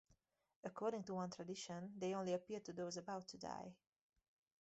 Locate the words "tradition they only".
1.29-2.33